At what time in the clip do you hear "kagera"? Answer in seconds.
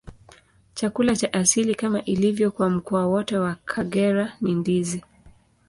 3.55-4.35